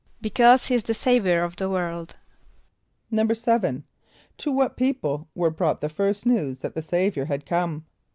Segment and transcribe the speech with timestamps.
[0.19, 2.15] =Because he is the Saviour of the world.=
[3.13, 3.83] =7.=
[4.39, 7.85] To what people were brought the first news that the Saviour had come?